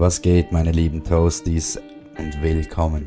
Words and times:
Was 0.00 0.22
geht, 0.22 0.50
meine 0.50 0.72
lieben 0.72 1.04
Toasties 1.04 1.78
und 2.16 2.40
willkommen. 2.40 3.04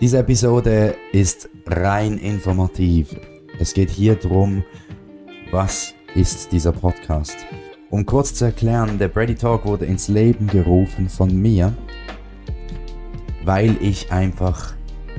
Diese 0.00 0.16
Episode 0.16 0.94
ist 1.12 1.50
rein 1.66 2.16
informativ. 2.16 3.14
Es 3.58 3.74
geht 3.74 3.90
hier 3.90 4.14
drum, 4.14 4.64
was 5.50 5.92
ist 6.14 6.52
dieser 6.52 6.72
Podcast? 6.72 7.36
Um 7.90 8.06
kurz 8.06 8.32
zu 8.32 8.46
erklären, 8.46 8.98
der 8.98 9.08
Brady 9.08 9.34
Talk 9.34 9.66
wurde 9.66 9.84
ins 9.84 10.08
Leben 10.08 10.46
gerufen 10.46 11.10
von 11.10 11.36
mir, 11.36 11.74
weil 13.44 13.76
ich 13.82 14.10
einfach, 14.10 14.72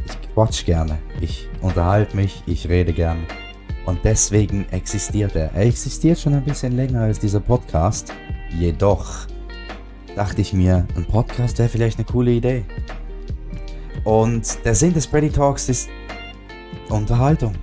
ich 0.03 0.33
quatsch 0.33 0.65
gerne, 0.65 0.97
ich 1.21 1.47
unterhalte 1.61 2.15
mich, 2.15 2.41
ich 2.47 2.67
rede 2.67 2.91
gerne. 2.91 3.21
Und 3.85 3.99
deswegen 4.03 4.65
existiert 4.71 5.35
er. 5.35 5.53
Er 5.53 5.67
existiert 5.67 6.17
schon 6.17 6.33
ein 6.33 6.43
bisschen 6.43 6.75
länger 6.75 7.01
als 7.01 7.19
dieser 7.19 7.39
Podcast. 7.39 8.11
Jedoch 8.49 9.27
dachte 10.15 10.41
ich 10.41 10.53
mir, 10.53 10.85
ein 10.95 11.05
Podcast 11.05 11.59
wäre 11.59 11.69
vielleicht 11.69 11.97
eine 11.97 12.05
coole 12.05 12.31
Idee. 12.31 12.63
Und 14.03 14.63
der 14.65 14.75
Sinn 14.75 14.93
des 14.93 15.07
Brady 15.07 15.29
Talks 15.29 15.69
ist 15.69 15.89
Unterhaltung. 16.89 17.53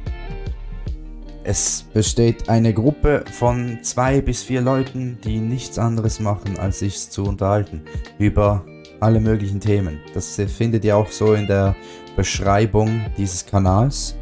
Es 1.45 1.85
besteht 1.95 2.49
eine 2.49 2.75
Gruppe 2.75 3.25
von 3.33 3.79
zwei 3.83 4.21
bis 4.21 4.43
vier 4.43 4.61
Leuten, 4.61 5.19
die 5.25 5.39
nichts 5.39 5.79
anderes 5.79 6.21
machen, 6.21 6.59
als 6.59 6.81
sich 6.81 7.11
zu 7.11 7.25
unterhalten 7.25 7.83
über 8.19 8.65
alle 9.01 9.21
möglichen 9.21 9.61
Themen. 9.61 10.01
Das 10.15 10.37
findet 10.37 10.85
ihr 10.85 10.97
auch 10.97 11.11
so 11.11 11.35
in 11.35 11.47
der 11.47 11.75
Beschreibung 12.17 13.07
dieses 13.17 13.47
Kanals. 13.47 14.17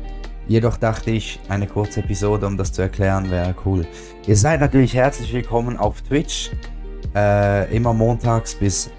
Jedoch 0.46 0.76
dachte 0.76 1.10
ich, 1.10 1.38
eine 1.48 1.66
kurze 1.66 2.00
Episode, 2.00 2.46
um 2.46 2.56
das 2.56 2.72
zu 2.72 2.82
erklären, 2.82 3.30
wäre 3.30 3.54
cool. 3.66 3.86
Ihr 4.26 4.36
seid 4.36 4.60
natürlich 4.60 4.94
herzlich 4.94 5.32
willkommen 5.32 5.76
auf 5.76 6.00
Twitch. 6.02 6.50
Äh, 7.18 7.74
immer 7.74 7.92
montags 7.92 8.54
bis 8.54 8.90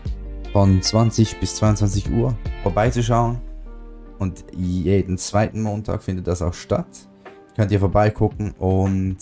von 0.52 0.82
20 0.82 1.40
bis 1.40 1.56
22 1.56 2.12
Uhr 2.12 2.36
vorbeizuschauen. 2.64 3.40
Und 4.18 4.44
jeden 4.58 5.18
zweiten 5.18 5.62
Montag 5.62 6.04
findet 6.04 6.28
das 6.28 6.42
auch 6.42 6.54
statt. 6.54 6.88
Könnt 7.56 7.72
ihr 7.72 7.80
vorbeigucken 7.80 8.52
und 8.60 9.18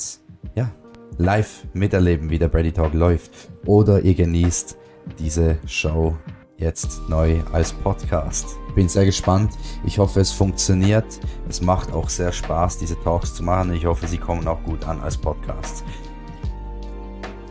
ja, 0.55 0.71
live 1.19 1.67
miterleben, 1.73 2.31
wie 2.31 2.39
der 2.39 2.47
Brady 2.47 2.71
Talk 2.71 2.95
läuft. 2.95 3.31
Oder 3.67 4.01
ihr 4.01 4.15
genießt 4.15 4.75
diese 5.19 5.59
Show 5.67 6.15
jetzt 6.57 6.99
neu 7.07 7.41
als 7.51 7.73
Podcast. 7.73 8.57
Bin 8.73 8.89
sehr 8.89 9.05
gespannt. 9.05 9.51
Ich 9.85 9.99
hoffe, 9.99 10.21
es 10.21 10.31
funktioniert. 10.31 11.19
Es 11.47 11.61
macht 11.61 11.93
auch 11.93 12.09
sehr 12.09 12.31
Spaß, 12.31 12.79
diese 12.79 12.99
Talks 13.03 13.35
zu 13.35 13.43
machen. 13.43 13.73
Ich 13.73 13.85
hoffe, 13.85 14.07
sie 14.07 14.17
kommen 14.17 14.47
auch 14.47 14.63
gut 14.63 14.87
an 14.87 14.99
als 15.01 15.17
Podcast. 15.17 15.83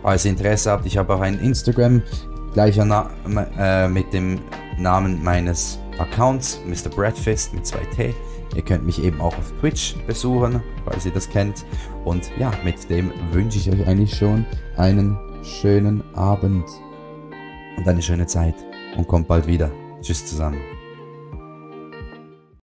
Falls 0.07 0.25
ihr 0.25 0.31
Interesse 0.31 0.71
habt, 0.71 0.87
ich 0.87 0.97
habe 0.99 1.13
auch 1.13 1.21
ein 1.21 1.41
Instagram, 1.41 2.01
gleicher 2.55 2.85
Na 2.85 3.11
äh, 3.59 3.89
mit 3.89 4.13
dem 4.13 4.39
Namen 4.79 5.21
meines 5.25 5.81
Accounts, 5.99 6.61
Mr. 6.65 6.91
Bradfist 6.95 7.53
mit 7.53 7.65
2T. 7.65 8.15
Ihr 8.55 8.63
könnt 8.63 8.87
mich 8.87 9.03
eben 9.03 9.21
auch 9.21 9.37
auf 9.37 9.53
Twitch 9.59 9.97
besuchen, 10.07 10.63
falls 10.85 11.07
ihr 11.07 11.13
das 11.13 11.29
kennt. 11.29 11.65
Und 12.05 12.31
ja, 12.39 12.53
mit 12.63 12.89
dem 12.89 13.11
wünsche 13.33 13.59
ich 13.59 13.69
euch 13.69 13.85
eigentlich 13.85 14.15
schon 14.15 14.47
einen 14.77 15.19
schönen 15.43 16.05
Abend 16.15 16.69
und 17.77 17.89
eine 17.89 18.01
schöne 18.01 18.29
Zeit. 18.29 18.55
Und 18.97 19.09
kommt 19.09 19.27
bald 19.27 19.49
wieder. 19.49 19.73
Tschüss 20.03 20.25
zusammen. 20.25 20.76